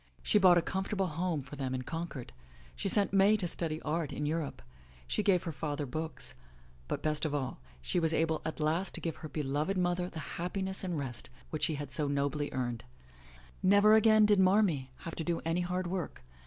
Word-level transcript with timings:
She 0.23 0.39
bought 0.39 0.57
a 0.57 0.63
comfortable 0.63 1.05
home 1.05 1.43
for 1.43 1.55
them 1.55 1.75
in 1.75 1.83
Concord, 1.83 2.33
she 2.75 2.89
sent 2.89 3.13
May 3.13 3.37
to 3.37 3.47
study 3.47 3.79
art 3.83 4.11
in 4.11 4.25
Europe, 4.25 4.63
she 5.05 5.21
gave 5.21 5.43
her 5.43 5.51
father 5.51 5.85
books, 5.85 6.33
but 6.87 7.03
best 7.03 7.23
of 7.23 7.35
all, 7.35 7.59
she 7.83 7.99
was 7.99 8.11
able 8.11 8.41
at 8.43 8.59
last 8.59 8.95
to 8.95 8.99
give 8.99 9.17
her 9.17 9.29
beloved 9.29 9.77
mother 9.77 10.09
the 10.09 10.39
happiness 10.41 10.83
and 10.83 10.97
rest 10.97 11.29
which 11.51 11.61
she 11.65 11.75
had 11.75 11.91
so 11.91 12.07
nobly 12.07 12.51
earned. 12.51 12.83
Never 13.61 13.93
again 13.93 14.25
did 14.25 14.39
*'Marmee" 14.39 14.89
have 15.05 15.13
to 15.13 15.23
do 15.23 15.39
any 15.45 15.61
hard 15.61 15.85
work. 15.85 16.23